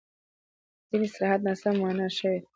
ځینې 0.89 1.07
اصطلاحات 1.07 1.41
ناسم 1.47 1.75
مانا 1.81 2.07
شوي 2.17 2.37
دي. 2.41 2.47